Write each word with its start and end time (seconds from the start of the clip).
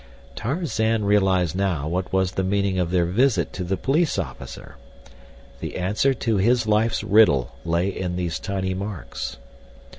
Tarzan 0.35 1.05
realized 1.05 1.55
now 1.55 1.87
what 1.87 2.11
was 2.11 2.31
the 2.31 2.43
meaning 2.43 2.79
of 2.79 2.89
their 2.89 3.05
visit 3.05 3.53
to 3.53 3.63
the 3.63 3.77
police 3.77 4.17
officer. 4.17 4.77
The 5.59 5.77
answer 5.77 6.15
to 6.15 6.37
his 6.37 6.65
life's 6.65 7.03
riddle 7.03 7.51
lay 7.63 7.89
in 7.89 8.15
these 8.15 8.39
tiny 8.39 8.73
marks. 8.73 9.37